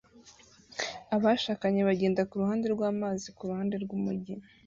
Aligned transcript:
Abashakanye 1.15 1.81
bagenda 1.89 2.21
kuruhande 2.29 2.65
rwamazi 2.75 3.27
kuruhande 3.37 3.75
rwumujyi 3.83 4.35